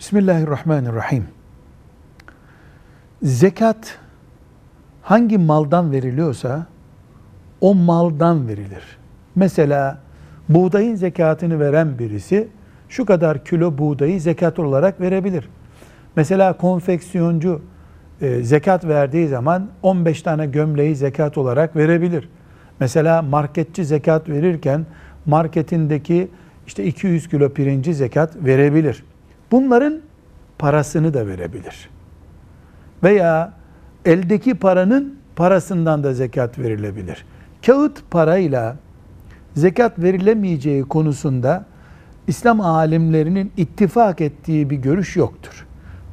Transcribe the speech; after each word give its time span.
Bismillahirrahmanirrahim. 0.00 1.24
Zekat 3.22 3.98
hangi 5.02 5.38
maldan 5.38 5.92
veriliyorsa 5.92 6.66
o 7.60 7.74
maldan 7.74 8.48
verilir. 8.48 8.98
Mesela 9.34 9.98
buğdayın 10.48 10.94
zekatını 10.94 11.60
veren 11.60 11.98
birisi 11.98 12.48
şu 12.88 13.06
kadar 13.06 13.44
kilo 13.44 13.78
buğdayı 13.78 14.20
zekat 14.20 14.58
olarak 14.58 15.00
verebilir. 15.00 15.48
Mesela 16.16 16.56
konfeksiyoncu 16.56 17.62
e, 18.20 18.42
zekat 18.42 18.84
verdiği 18.84 19.28
zaman 19.28 19.68
15 19.82 20.22
tane 20.22 20.46
gömleği 20.46 20.96
zekat 20.96 21.38
olarak 21.38 21.76
verebilir. 21.76 22.28
Mesela 22.80 23.22
marketçi 23.22 23.84
zekat 23.84 24.28
verirken 24.28 24.86
marketindeki 25.26 26.28
işte 26.66 26.84
200 26.84 27.28
kilo 27.28 27.52
pirinci 27.52 27.94
zekat 27.94 28.36
verebilir. 28.36 29.04
Bunların 29.50 30.00
parasını 30.58 31.14
da 31.14 31.26
verebilir. 31.26 31.90
Veya 33.02 33.52
eldeki 34.04 34.54
paranın 34.54 35.16
parasından 35.36 36.04
da 36.04 36.14
zekat 36.14 36.58
verilebilir. 36.58 37.24
Kağıt 37.66 38.10
parayla 38.10 38.76
zekat 39.54 39.98
verilemeyeceği 39.98 40.82
konusunda 40.82 41.64
İslam 42.26 42.60
alimlerinin 42.60 43.52
ittifak 43.56 44.20
ettiği 44.20 44.70
bir 44.70 44.76
görüş 44.76 45.16
yoktur. 45.16 45.66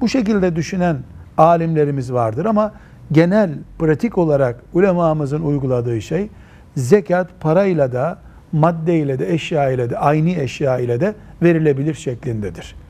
Bu 0.00 0.08
şekilde 0.08 0.56
düşünen 0.56 0.96
alimlerimiz 1.38 2.12
vardır 2.12 2.44
ama 2.44 2.72
genel 3.12 3.50
pratik 3.78 4.18
olarak 4.18 4.60
ulemamızın 4.72 5.42
uyguladığı 5.42 6.02
şey 6.02 6.28
zekat 6.76 7.40
parayla 7.40 7.92
da 7.92 8.18
maddeyle 8.52 9.18
de 9.18 9.34
eşya 9.34 9.70
ile 9.70 9.90
de 9.90 9.98
aynı 9.98 10.30
eşya 10.30 10.78
ile 10.78 11.00
de 11.00 11.14
verilebilir 11.42 11.94
şeklindedir. 11.94 12.74